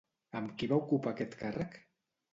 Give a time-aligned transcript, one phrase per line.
[0.39, 1.79] Amb qui va ocupar aquest càrrec?